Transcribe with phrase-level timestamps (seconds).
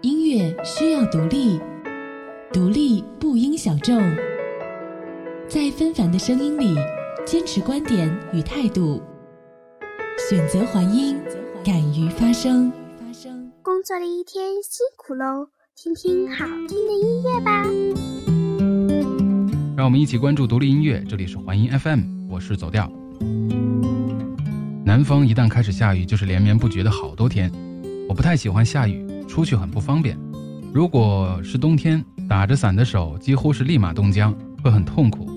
[0.00, 1.58] 音乐需要独立，
[2.52, 4.00] 独立不应小众。
[5.48, 6.76] 在纷繁的声音里，
[7.26, 9.02] 坚持观点与态度，
[10.30, 11.18] 选择还音，
[11.64, 12.70] 敢于发声。
[13.60, 15.48] 工作了一天，辛苦喽！
[15.74, 17.64] 听听好听的音乐吧。
[19.76, 22.88] 让我们一起关注独立音乐，这里是环音 FM，我是走调。
[24.84, 27.50] 南方一旦开始下雨，就是连绵不绝的好多天。
[28.08, 30.18] 我不太喜欢下雨，出去很不方便。
[30.72, 35.30] 如果是冬天，打着伞的手几乎是立马冻僵，会很痛苦。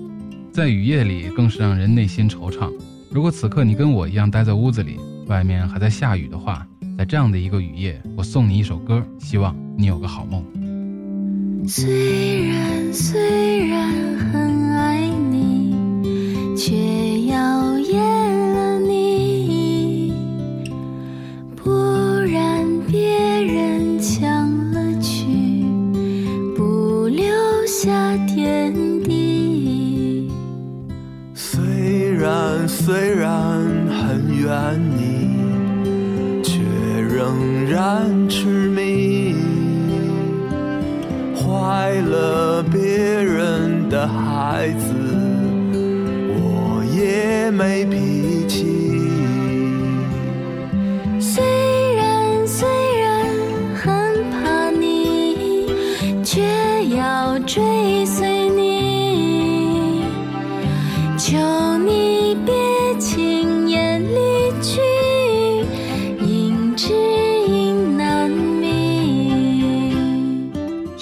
[0.50, 2.72] 在雨夜里，更是让人内心惆怅。
[3.10, 6.66] 如果此刻你跟我一样待在屋子里，外面还在下雨的话，
[6.98, 10.42] 在这样的一个雨夜，我送你一首歌，希望你有个好梦。
[11.68, 13.88] 虽然虽然
[14.32, 14.41] 很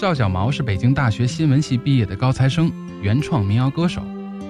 [0.01, 4.01] 邵小毛是北京大学新闻系毕业的高材生，原创民谣歌手。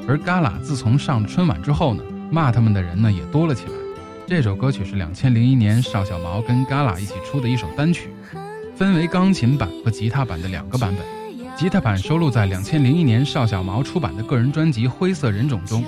[0.07, 3.73] 而旮旯自从上春晚之后呢，骂他们的人呢也多了起来。
[4.29, 8.11] 这首歌曲是两千零一年邵小毛跟旮旯一起出的一首单曲，
[8.77, 11.05] 分为钢琴版和吉他版的两个版本。
[11.57, 15.85] 吉他版收录在两千零一年邵小毛出版的个人专辑《灰色人种》中。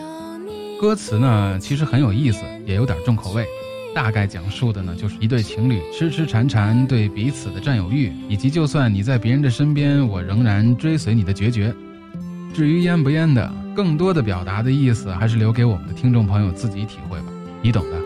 [0.80, 3.46] 歌词呢其实很有意思，也有点重口味。
[3.94, 11.74] 大概讲述的呢，就是一对情侣痴痴缠缠对彼此的占有欲，以及就算你在别人的身边，我仍然追随你的决绝。
[12.54, 17.26] 至于烟不烟的，更多的表达的意思，还是留给我们的听众朋友自己体会吧，
[17.60, 17.96] 你懂的。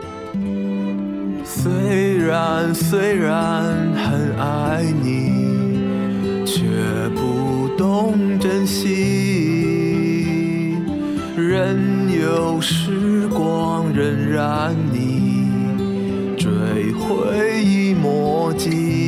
[1.44, 3.64] 虽然虽然
[3.94, 6.64] 很爱你，却
[7.14, 8.84] 不懂珍惜。
[11.36, 15.35] 任由时光荏苒你，
[16.46, 19.05] 追回忆墨迹。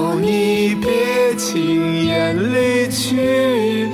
[0.00, 3.86] 求你别轻言离去，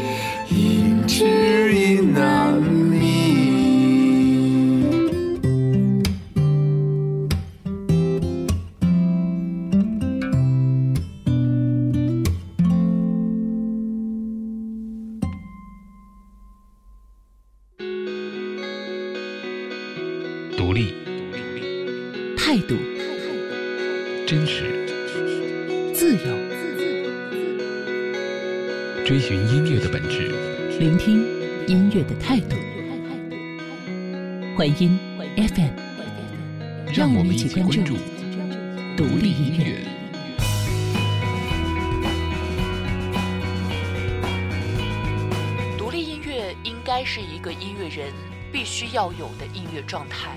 [48.56, 50.30] 必须要有的音乐状态，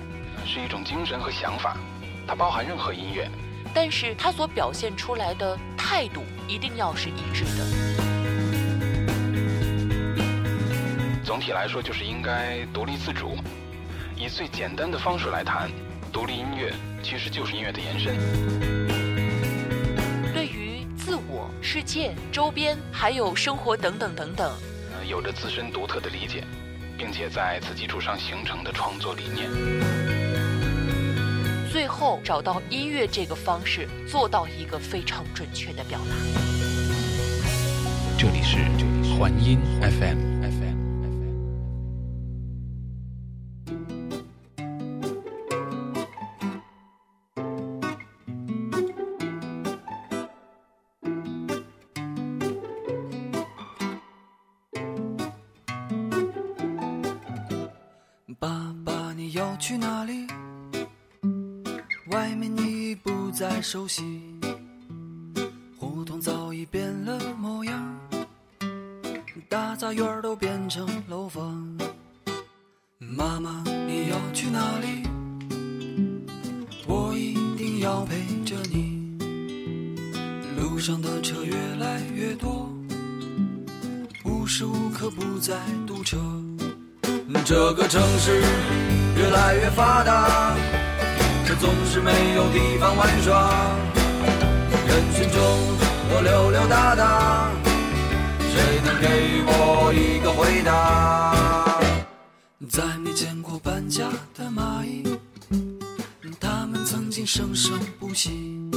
[0.45, 1.77] 是一种精神和想法，
[2.27, 3.31] 它包含任何音乐。
[3.73, 7.65] 但是它所表现出来的态度一定要是一致的。
[11.23, 13.37] 总体来说，就是应该独立自主。
[14.17, 15.71] 以最简单的方式来谈，
[16.11, 18.17] 独立音乐其实就是音乐的延伸。
[20.33, 24.51] 对于自我、世界、周边还有生活等等等等，
[24.91, 26.43] 呃，有着自身独特的理解，
[26.99, 29.49] 并且在此基础上形成的创作理念。
[31.71, 36.15] 最后找到音乐这个方式，做到一个非常准确的表达。
[38.17, 38.57] 这里是
[39.15, 40.28] 环音 FM。
[59.29, 60.25] 你要去哪里？
[62.09, 64.01] 外面你已不再熟悉，
[65.77, 67.95] 胡同早已变了模样，
[69.47, 71.63] 大杂院都变成楼房。
[72.97, 75.07] 妈妈，你要去哪里？
[76.87, 79.15] 我一定要陪着你。
[80.59, 82.67] 路上的车越来越多，
[84.25, 85.55] 无时无刻不在
[85.85, 86.17] 堵车。
[87.45, 88.41] 这个城市
[89.15, 90.55] 越来越发达，
[91.47, 93.75] 可总是没有地方玩耍。
[94.87, 95.41] 人群中
[96.11, 97.51] 我溜溜达达，
[98.51, 99.07] 谁能给
[99.47, 101.79] 我一个回答？
[102.69, 105.03] 再没见过搬家的蚂蚁，
[106.39, 108.69] 它们曾经生生不息。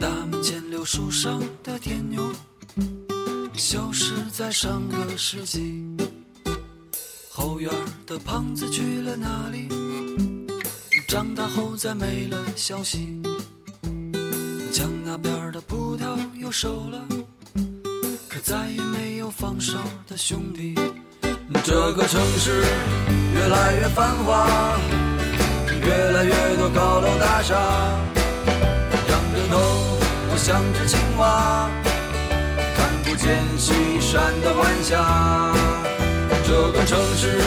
[0.00, 2.22] 大门前柳树上的天牛，
[3.54, 5.84] 消失在上个世纪。
[7.38, 7.70] 后院
[8.04, 9.68] 的胖子去了哪里？
[11.06, 13.22] 长大后再没了消息。
[14.72, 16.98] 墙那边的葡萄又熟了，
[18.28, 20.74] 可再也没有放哨的兄弟。
[21.62, 22.64] 这个城市
[23.32, 24.76] 越来越繁华，
[25.80, 27.54] 越来越多高楼大厦。
[29.08, 29.58] 仰着头，
[30.32, 31.70] 我像只青蛙，
[32.76, 35.67] 看不见西山的晚霞。
[36.48, 37.38] 这个城市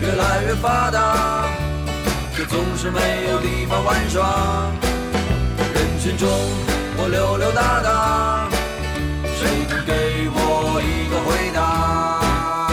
[0.00, 1.48] 越来越发达，
[2.36, 3.00] 可总是没
[3.32, 4.70] 有地方玩耍。
[5.74, 6.28] 人群中
[6.98, 8.48] 我溜溜达达，
[9.34, 12.70] 谁能给我一个回答？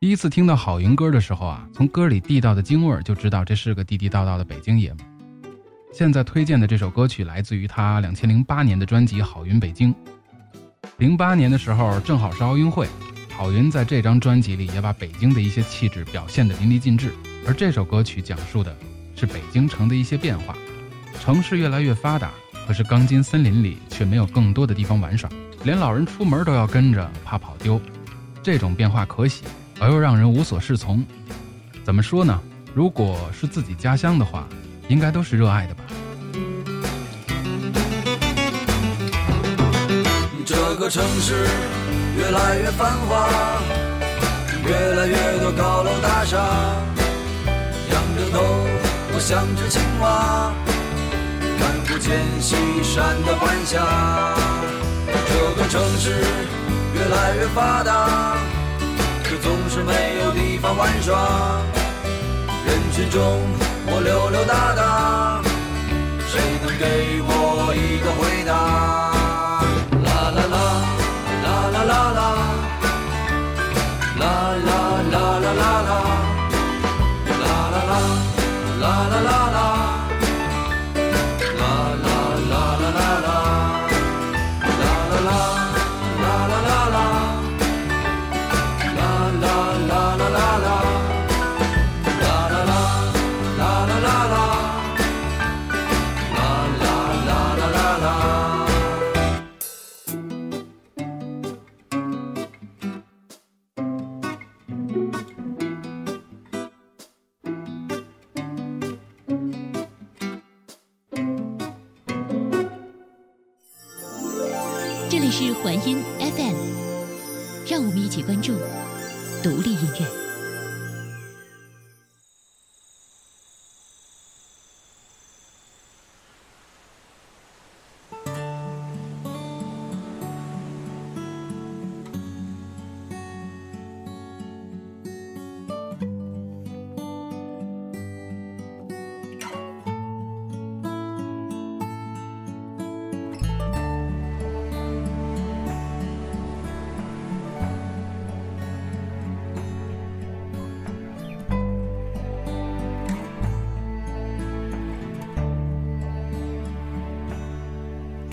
[0.00, 4.98] 第一次听到郝云歌的时候啊，从歌里地道的京味儿就知道这是个地地道道的北京爷们。
[5.92, 9.94] 现在推荐的这首歌曲来自于他两千零八年的专辑《郝云北京》。
[10.98, 12.88] 零八年的时候正好是奥运会，
[13.36, 17.12] 郝云在这张专辑里也把北京的一些气质表现得淋漓尽致。
[17.46, 18.74] 而这首歌曲讲述的
[19.14, 20.56] 是北京城的一些变化，
[21.20, 22.30] 城市越来越发达，
[22.66, 25.28] 可是钢筋森林里却没有更多的地方玩耍，
[25.64, 27.78] 连老人出门都要跟着，怕跑丢。
[28.42, 29.42] 这种变化可喜，
[29.78, 31.04] 而又让人无所适从。
[31.84, 32.40] 怎么说呢？
[32.74, 34.48] 如果是自己家乡的话，
[34.88, 35.84] 应该都是热爱的吧。
[40.86, 41.34] 个城市
[42.16, 43.28] 越来越繁华，
[44.64, 46.36] 越来越多高楼大厦。
[47.90, 48.40] 仰着头，
[49.12, 50.52] 我像只青蛙，
[51.58, 52.54] 看不见西
[52.84, 53.82] 山的晚霞。
[55.26, 56.24] 这个城市
[56.94, 58.36] 越来越发达，
[59.24, 61.60] 可总是没有地方玩耍。
[62.64, 63.42] 人群中
[63.88, 65.42] 我溜溜达达，
[66.28, 68.95] 谁能给我一个回答？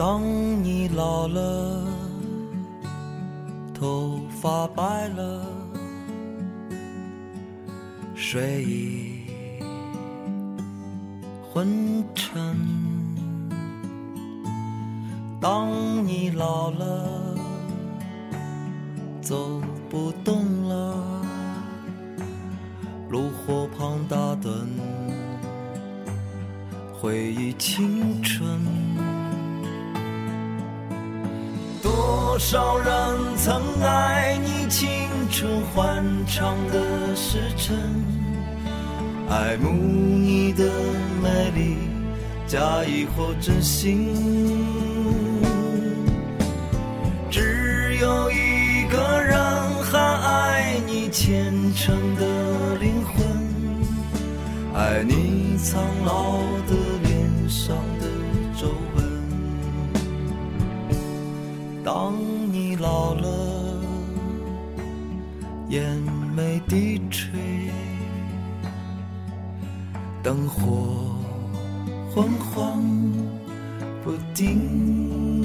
[0.06, 0.22] 当
[0.62, 1.82] 你老了，
[3.74, 5.46] 头发白了，
[8.14, 9.24] 睡意
[11.42, 12.54] 昏沉。
[15.40, 15.72] 当
[16.06, 17.13] 你老了，
[36.36, 37.78] 长的时辰，
[39.30, 40.64] 爱慕你的
[41.22, 41.78] 美丽，
[42.48, 44.10] 假意或真心。
[47.30, 49.38] 只有一个人
[49.84, 52.26] 还爱你虔诚的
[52.80, 53.24] 灵魂，
[54.74, 56.40] 爱你苍老
[70.24, 71.14] 灯火
[72.16, 72.82] 昏黄
[74.02, 75.44] 不定，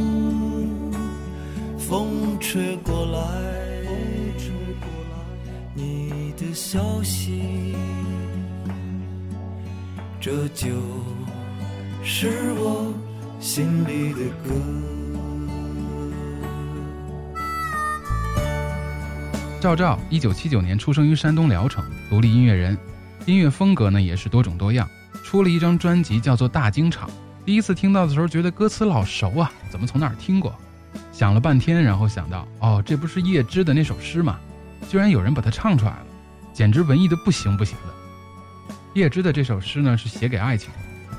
[1.77, 3.19] 风吹过来，
[4.39, 5.17] 吹过来
[5.75, 7.75] 你的消息，
[10.21, 10.69] 这就
[12.05, 12.95] 是我
[13.41, 14.55] 心里的歌。
[19.61, 22.79] 赵照，一九七九年出生于山东聊城，独立音乐人，
[23.29, 24.89] 音乐风格呢也是多种多样。
[25.23, 27.07] 出了一张专辑叫做《大经场》，
[27.45, 30.55] 第一次听到的时候觉得歌词老熟啊，怎么从哪儿听过？
[31.13, 34.39] 想了半天，然后想到，哦，这不是叶芝的那首诗吗？
[34.89, 36.07] 居然有人把它唱出来了，
[36.55, 37.95] 简直文艺的不行不行的。
[38.95, 40.71] 叶芝的这首诗呢是写给爱情，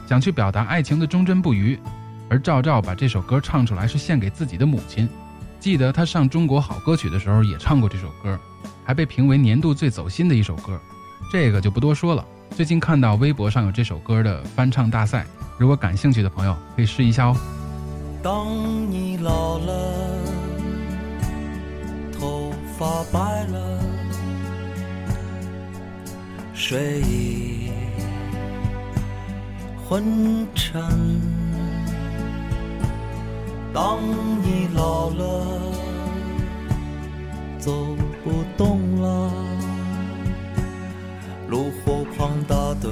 [0.08, 1.78] 想去表达爱情的忠贞不渝，
[2.28, 5.08] 而赵照把这首歌唱出来是献给自己的母亲。
[5.60, 8.39] 记得他上中国好歌曲的时候也唱过这首歌，
[8.84, 10.82] 还被评为年度最走心的一首歌。
[11.32, 12.26] 这个就不多说了。
[12.52, 15.26] 最近看到微博上有这首歌的翻唱大赛，
[15.58, 17.36] 如果感兴趣的朋友可以试一下哦。
[18.22, 18.48] 当
[18.92, 19.94] 你老了，
[22.20, 23.80] 头发白了，
[26.54, 27.72] 睡意
[29.88, 30.82] 昏沉。
[33.74, 34.00] 当
[34.42, 35.46] 你老了，
[37.60, 39.32] 走不动了，
[41.50, 42.91] 炉火旁打盹，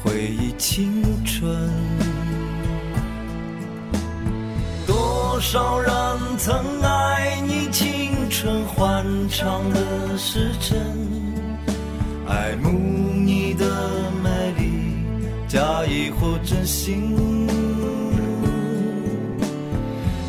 [0.00, 1.68] 回忆青春。
[4.86, 5.92] 多少人
[6.38, 10.78] 曾爱你青春欢畅的时辰，
[12.28, 13.66] 爱慕你的
[14.22, 14.70] 美丽，
[15.48, 17.16] 假意或真心。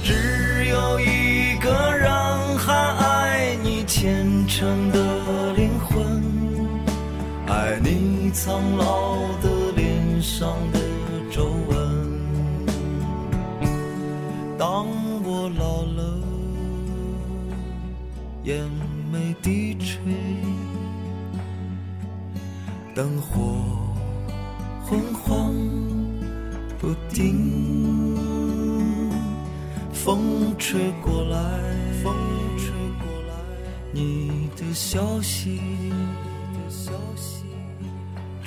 [0.03, 2.11] 只有一个人
[2.57, 5.14] 还爱你虔诚的
[8.35, 10.79] 苍老的脸上的
[11.31, 11.75] 皱纹。
[14.57, 14.85] 当
[15.23, 16.19] 我老了，
[18.43, 18.61] 眼
[19.09, 19.97] 眉低垂，
[22.93, 23.55] 灯火
[24.83, 25.53] 昏黄
[26.77, 28.17] 不定，
[29.93, 31.39] 风吹过来，
[32.03, 32.13] 风
[32.57, 32.67] 吹
[32.99, 33.33] 过来，
[33.93, 37.34] 你的消息，你的消息，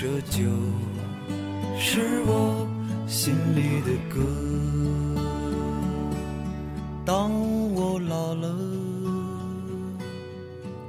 [0.00, 0.44] 这就
[1.76, 2.68] 是我
[3.08, 4.20] 心里的歌。
[7.04, 7.32] 当
[7.74, 8.54] 我老了，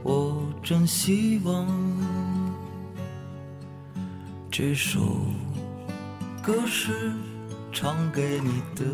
[0.04, 1.68] 我真希望
[4.52, 5.00] 这首
[6.44, 7.12] 歌是
[7.74, 8.86] 唱给你的。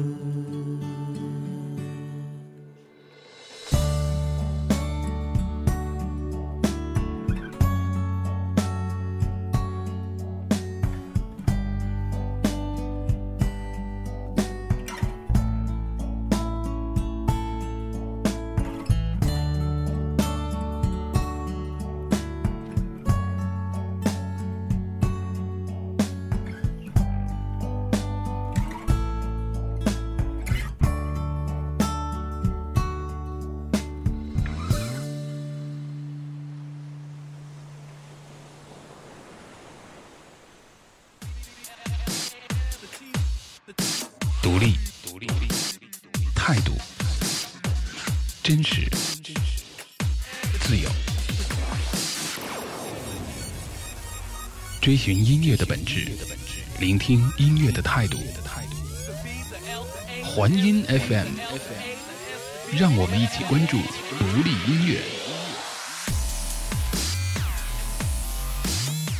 [54.95, 56.07] 追寻音乐的本质，
[56.79, 58.17] 聆听音乐的态度。
[60.23, 61.27] 环音 FM，
[62.79, 63.75] 让我们一起关注
[64.17, 65.01] 独立音乐。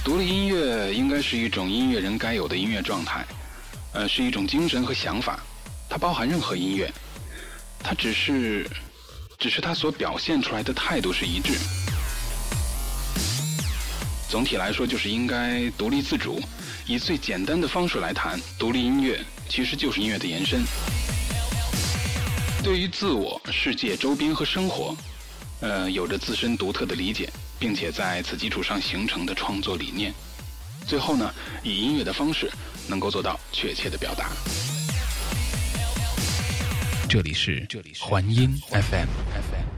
[0.02, 3.26] 独立音乐应该是一种音乐人该有的音乐状态。
[3.92, 5.42] 呃，是一种精神和想法，
[5.90, 6.90] 它包含任何音乐，
[7.84, 8.66] 它只是，
[9.38, 11.60] 只是它所表现出来的态度是一致。
[14.36, 16.42] 总体来说，就是应该独立自主，
[16.86, 20.62] 以最简单的方式来谈独立音乐，其实就是音乐的延伸。
[22.62, 24.94] 对于自我、世界、周边和生活，
[25.62, 30.14] 呃，有着自身独特的理解，并且在此基础上形成的创作理念。
[30.86, 32.52] 最后呢，以音乐的方式
[32.90, 34.32] 能够做到确切的表达。
[37.08, 39.75] 这里是这里是环音 FM。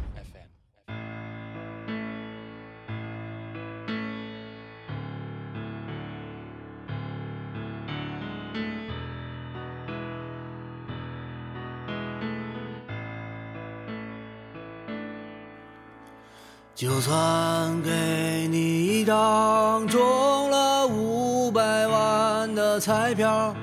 [16.77, 17.89] 就算给
[18.51, 23.55] 你一张中了五百万的彩票，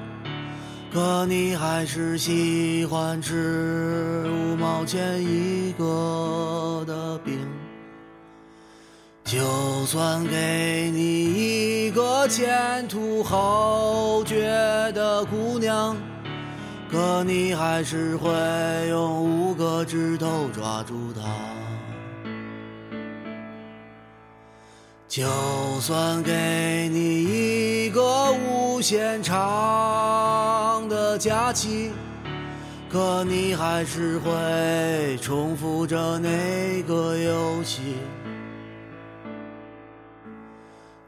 [0.92, 7.38] 可你还是喜欢吃五毛钱一个的饼。
[9.23, 9.38] 就
[9.87, 14.42] 算给你一个前途后绝
[14.90, 15.97] 的姑娘，
[16.90, 18.28] 可你还是会
[18.88, 21.23] 用五个指头抓住她。
[25.14, 25.23] 就
[25.80, 31.92] 算给你一个无限长的假期，
[32.90, 37.94] 可你还是会重复着那个游戏。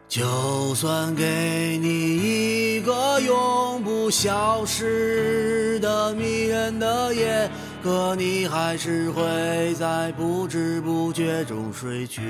[0.07, 7.51] 就算给你一个永不消失的迷人的夜，
[7.83, 12.23] 可你还是会在不知不觉中睡去。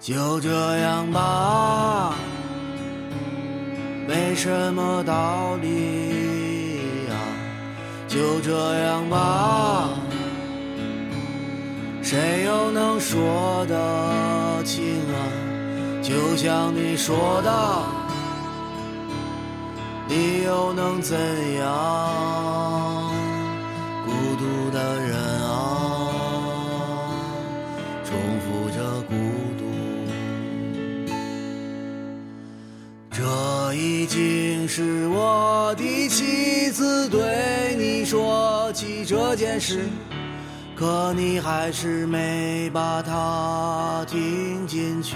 [0.00, 2.14] 就这样吧，
[4.08, 7.14] 没什么道理呀。
[8.08, 9.90] 就这样吧，
[12.02, 14.82] 谁又能说得清
[15.12, 15.20] 啊？
[16.02, 17.82] 就像你说的，
[20.08, 21.14] 你又能怎
[21.56, 23.12] 样？
[24.06, 26.08] 孤独的人啊，
[28.02, 29.14] 重复着孤
[29.58, 29.60] 独。
[33.70, 39.84] 这已经是我第七次对你说起这件事，
[40.74, 45.14] 可你还是没把它听进去。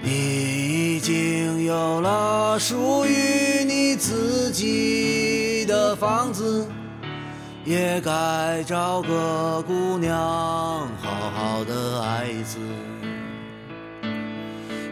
[0.00, 6.68] 你已经有了属于你自己的房子，
[7.64, 10.16] 也该找个姑娘
[11.02, 12.60] 好好的爱一次。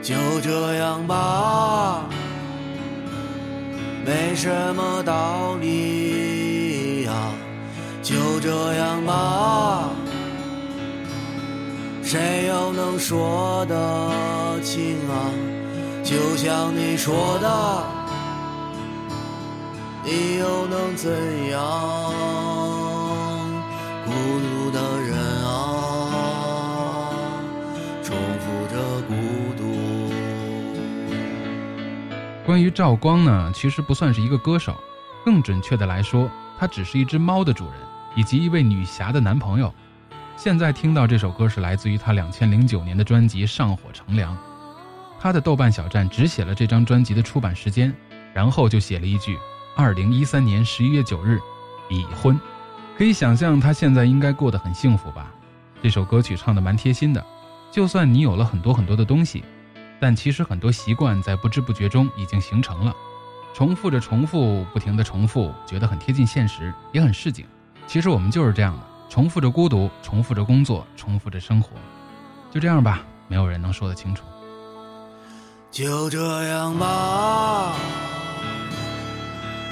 [0.02, 2.04] 就这样吧，
[4.04, 7.12] 没什么道理呀。
[8.02, 9.90] 就这样吧，
[12.02, 15.30] 谁又能说得清啊？
[16.02, 17.84] 就像你说的，
[20.02, 21.10] 你又能怎
[21.50, 21.60] 样？
[24.06, 24.10] 孤
[24.40, 25.39] 独的人
[32.50, 34.74] 关于赵光呢，其实不算是一个歌手，
[35.24, 37.74] 更准确的来说，他只是一只猫的主人，
[38.16, 39.72] 以及一位女侠的男朋友。
[40.36, 44.34] 现在听到这首歌是来自于他两千零九年的专辑《上火乘凉》。
[45.20, 47.94] 他的豆瓣小站只写了这张专辑的出版时间，
[48.34, 49.38] 然后就写了一句
[49.76, 51.38] ：“二零一三年十一月九日，
[51.88, 52.36] 已婚。”
[52.98, 55.32] 可以想象他现在应该过得很幸福吧？
[55.80, 57.24] 这首歌曲唱的蛮贴心的，
[57.70, 59.44] 就算你有了很多很多的东西。
[60.00, 62.94] 但其实很多习惯在不知不觉中已经形成了，
[63.54, 67.44] 重复着重复，不停的重复，觉得很贴近现实，也很市井。
[67.86, 71.70] 其实我们就是这样的，重复着孤独，重复着工作，重复着生活。
[72.50, 74.24] 就这样吧，没有人能说得清楚。
[75.70, 77.74] 就这样吧，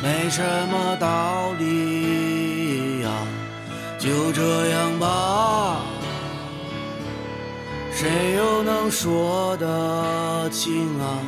[0.02, 3.10] 没什么道理呀。
[3.98, 5.80] 就这样吧。
[8.00, 11.18] 谁又能说得清啊？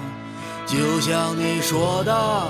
[0.67, 2.47] 就像你说的，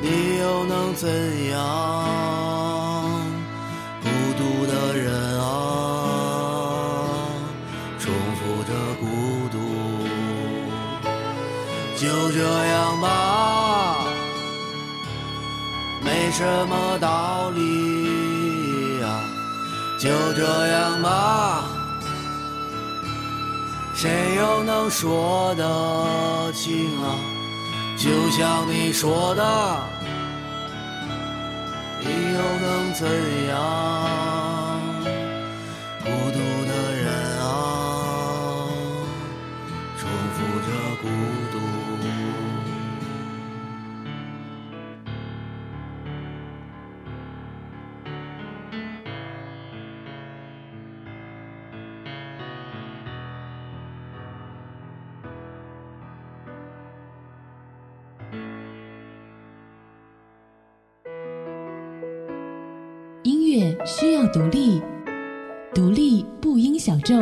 [0.00, 1.10] 你又能怎
[1.50, 1.60] 样？
[4.00, 4.08] 孤
[4.38, 7.28] 独的人啊，
[7.98, 9.04] 重复着孤
[9.52, 9.58] 独。
[11.98, 14.06] 就这样吧，
[16.02, 19.20] 没什么道理呀。
[19.98, 21.69] 就这样吧。
[24.00, 27.18] 谁又能说得清啊？
[27.98, 29.44] 就像你说的，
[32.00, 33.06] 你又能怎
[33.48, 34.80] 样？
[36.02, 38.72] 孤独的人啊，
[39.98, 40.68] 重复着
[41.02, 41.04] 孤
[64.32, 64.80] 独立，
[65.74, 67.20] 独立不应小众，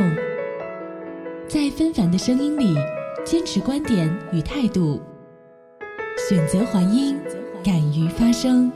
[1.49, 2.77] 在纷繁的声音里
[3.25, 5.01] 坚持观点与态度，
[6.29, 7.19] 选择还音，
[7.65, 8.71] 敢于发声。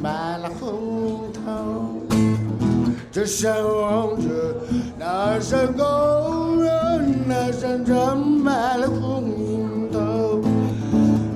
[0.00, 0.68] 满了红
[1.08, 1.40] 樱桃。
[3.10, 4.56] 这山望着
[4.98, 9.98] 南山高原，南山长满了红樱桃。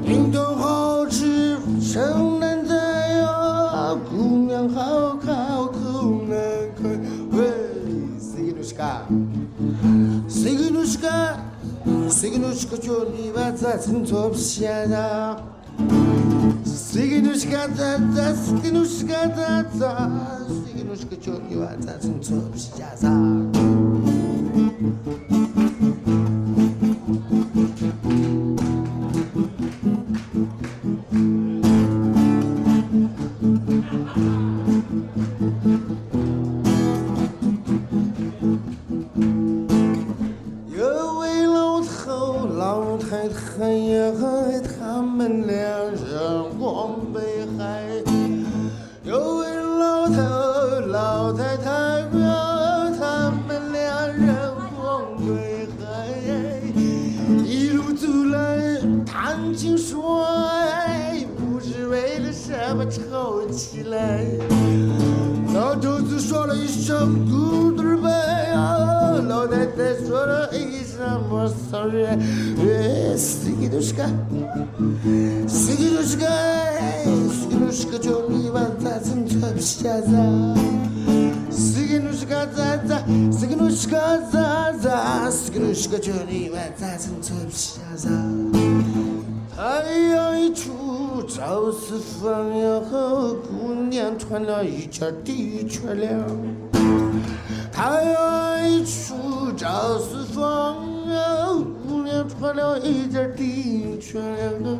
[0.04, 2.74] 樱桃好吃，城南在
[3.18, 6.38] 呀，姑娘好看口难
[6.76, 6.88] 开。
[7.32, 7.38] 喂，
[8.18, 9.06] 谁给你干？
[10.28, 11.36] 谁给你干
[12.08, 15.36] ？Signushka Johnny Vata Tinto Psiada
[16.76, 19.92] Signushka Tata Signushka Tata
[20.68, 23.14] Signushka Johnny Vata Tinto Psiada
[40.68, 44.12] 有位老头老太太呀，
[44.78, 45.65] 他们两人
[73.85, 74.07] Сиги душка,
[75.47, 76.33] сиги душка,
[77.29, 80.25] сиги душка, Johnny Van Tassen Topshaza.
[81.51, 82.97] Сиги душка, за за,
[83.31, 88.17] сиги душка, за за, сиги душка, Johnny Van Tassen Topshaza.
[89.55, 89.61] 太
[90.09, 96.25] 阳一出，照四方呀，姑娘穿了一件的确凉。
[97.71, 101.44] 太阳一出，照四方呀，
[102.16, 104.78] 姑娘穿了一件的确凉。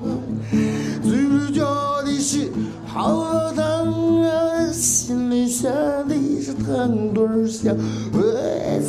[1.03, 2.51] 嘴角的是
[2.87, 5.70] 好疼啊，心里想
[6.09, 7.72] 的是疼多儿笑。
[8.12, 8.81] 喂，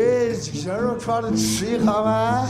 [0.00, 0.34] 诶
[0.66, 2.46] 羊肉串的吃一下嘛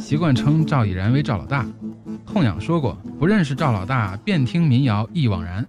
[0.00, 1.66] 习惯称赵已然为赵老大
[2.24, 5.66] 痛痒说过不认识赵老大遍听民谣忆往然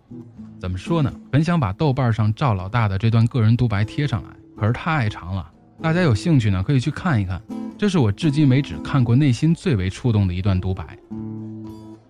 [0.61, 1.11] 怎么说呢？
[1.29, 7.41] 本想把豆瓣上赵老大的这段个人独白贴上来可是太长了大家有兴趣呢可以去看一看
[7.77, 10.97] 这是我至今为止看过内心最为触动的一段独白。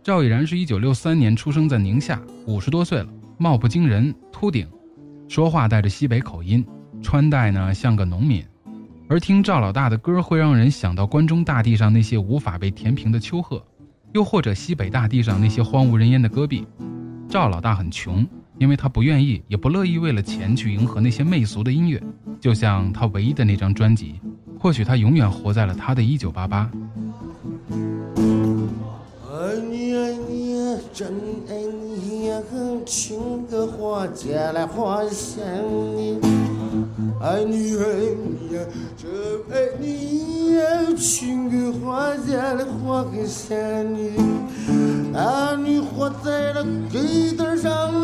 [0.03, 3.07] 赵已然是一九六三年出生在宁夏五十多岁了。
[3.43, 4.65] 貌不惊人秃顶。
[5.27, 6.65] 说话带着西北口音
[7.01, 8.41] 穿戴呢像个农民。
[9.09, 13.61] 而听赵老大的歌会让人想到关中大地上那些无法被填平的丘壑
[14.13, 16.65] 又或者西北大地上那些荒无人烟的戈壁。
[17.27, 18.25] 赵老大很穷
[18.59, 22.01] 因为他不愿意也不乐意为了钱去迎合那些媚俗的音乐。
[22.39, 24.21] 就像他唯一的那张专辑
[24.57, 26.71] 或许他永远活在了他的一九八八。
[32.85, 35.41] 情歌画家来画下
[35.95, 36.19] 你，
[37.21, 38.61] 爱你爱你呀，
[38.97, 39.09] 真
[39.51, 40.61] 爱你呀，
[40.97, 44.17] 情歌画家来画下你，
[45.15, 48.02] 啊，你画在了给单上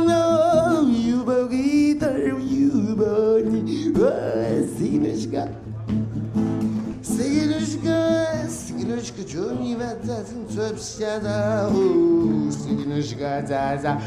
[9.20, 11.70] sigilishka, Johnny Vatatin, Twepshada,
[12.50, 13.98] sigilishka, Zaza,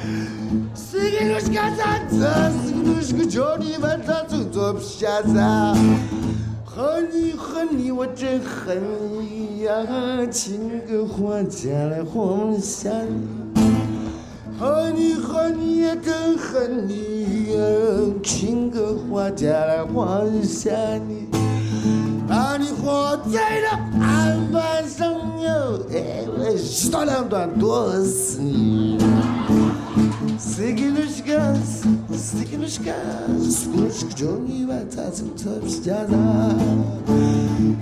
[0.74, 5.76] sigilishka, Zaza, sigilishka, Johnny Vatatin, Twepshada。
[6.64, 8.80] 和你和你，我真恨
[9.20, 9.86] 你呀！
[10.30, 13.60] 情歌画家来画下你，
[14.58, 17.60] 和你和你也更恨你呀！
[18.22, 20.70] 情歌画家来画下
[21.06, 21.28] 你。
[22.32, 23.68] 把你活在了
[24.00, 28.98] 案板上哟，哎，我一刀两断剁死你
[30.38, 31.54] ！Sigilishka,
[32.10, 32.94] sigilishka,
[33.38, 36.24] sigilishka, Johnny Vatatin, Twepshada.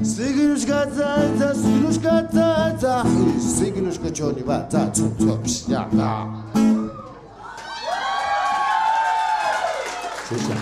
[0.03, 3.05] Sigilishka, Zaza, sigilishka, Zaza,
[3.39, 6.27] sigilishka, Johnny Vatatin, Twepshada.
[10.29, 10.43] 谢谢。
[10.49, 10.60] 这里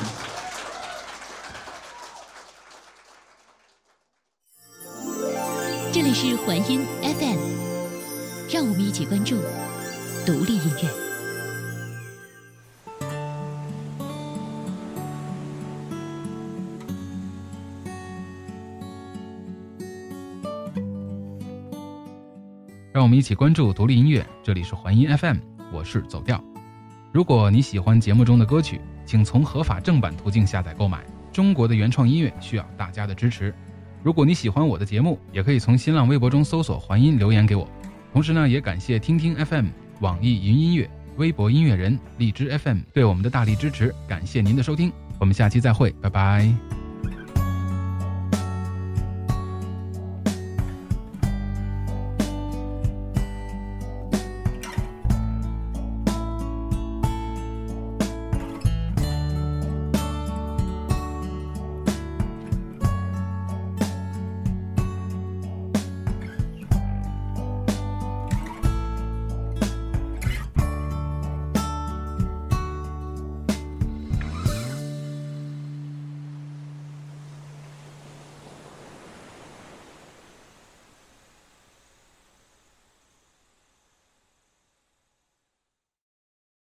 [6.21, 7.39] 是环音 FM，
[8.53, 9.37] 让我们一起关注
[10.27, 10.91] 独立音乐。
[22.93, 24.27] 让我们一起关注独立音乐。
[24.43, 25.37] 这里是环音 FM，
[25.73, 26.43] 我是走调。
[27.13, 31.07] 如果你喜欢节目中的歌曲，请从合法正版途径下载购买。
[31.33, 33.55] 中国的原创音乐需要大家的支持。
[34.03, 37.69] 如果你喜欢我的节目，也可以从新浪微博中搜索“环音”留言给我。
[38.13, 39.67] 同时呢，也感谢听听 FM、
[40.01, 46.78] 网易云音乐、微博音乐人、荔枝 FM 对我们的大力支持，感谢您的收听，我们下期再会，拜拜。